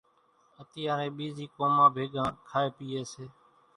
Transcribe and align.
اتيارين 0.61 1.11
ٻيزِي 1.17 1.45
قومان 1.55 1.87
ڀيڳان 1.95 2.29
کائيَ 2.49 2.69
پيئيَ 2.77 3.01
سي۔ 3.13 3.25